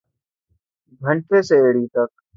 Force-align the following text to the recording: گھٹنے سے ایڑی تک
گھٹنے 1.01 1.39
سے 1.47 1.55
ایڑی 1.63 1.85
تک 1.93 2.09